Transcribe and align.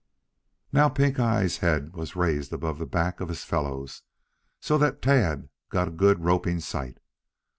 Now 0.73 0.89
Pink 0.89 1.19
eye's 1.19 1.57
head 1.59 1.93
was 1.93 2.15
raised 2.15 2.51
above 2.51 2.79
the 2.79 2.87
back 2.87 3.19
of 3.19 3.29
his 3.29 3.43
fellows 3.43 4.01
so 4.59 4.79
that 4.79 4.99
Tad 4.99 5.49
got 5.69 5.89
a 5.89 5.91
good 5.91 6.23
roping 6.25 6.59
sight. 6.59 6.97